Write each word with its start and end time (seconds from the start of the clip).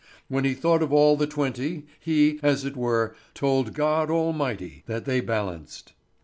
When 0.29 0.45
he 0.45 0.55
thought 0.55 0.81
of 0.81 0.91
all 0.91 1.15
the 1.15 1.27
twenty, 1.27 1.85
he, 1.99 2.39
as 2.41 2.65
it 2.65 2.75
were, 2.75 3.15
told 3.35 3.75
God 3.75 4.09
Almighty 4.09 4.81
that 4.87 5.05
they 5.05 5.21
balanced. 5.21 5.93